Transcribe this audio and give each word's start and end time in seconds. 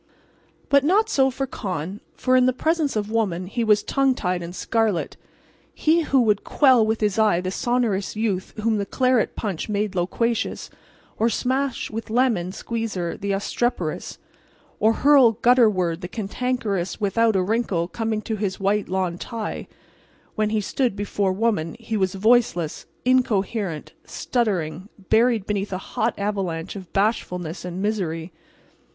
But 0.67 0.83
not 0.83 1.09
so 1.11 1.29
Con. 1.29 1.99
For 2.15 2.35
in 2.35 2.47
the 2.47 2.53
presence 2.53 2.95
of 2.95 3.11
woman 3.11 3.45
he 3.45 3.63
was 3.63 3.83
tongue 3.83 4.15
tied 4.15 4.41
and 4.41 4.55
scarlet. 4.55 5.15
He 5.75 6.01
who 6.01 6.21
would 6.21 6.43
quell 6.43 6.83
with 6.83 7.01
his 7.01 7.19
eye 7.19 7.39
the 7.39 7.51
sonorous 7.51 8.15
youth 8.15 8.55
whom 8.63 8.79
the 8.79 8.85
claret 8.87 9.35
punch 9.35 9.69
made 9.69 9.93
loquacious, 9.93 10.71
or 11.19 11.29
smash 11.29 11.91
with 11.91 12.09
lemon 12.09 12.51
squeezer 12.51 13.15
the 13.15 13.31
obstreperous, 13.31 14.17
or 14.79 14.91
hurl 14.93 15.33
gutterward 15.33 16.01
the 16.01 16.07
cantankerous 16.07 16.99
without 16.99 17.35
a 17.35 17.43
wrinkle 17.43 17.87
coming 17.87 18.23
to 18.23 18.37
his 18.37 18.59
white 18.59 18.89
lawn 18.89 19.19
tie, 19.19 19.67
when 20.33 20.49
he 20.49 20.61
stood 20.61 20.95
before 20.95 21.31
woman 21.31 21.75
he 21.79 21.95
was 21.95 22.15
voiceless, 22.15 22.87
incoherent, 23.05 23.91
stuttering, 24.03 24.89
buried 25.11 25.45
beneath 25.45 25.71
a 25.71 25.77
hot 25.93 26.15
avalanche 26.17 26.75
of 26.75 26.91
bashfulness 26.91 27.63
and 27.63 27.83
misery. 27.83 28.31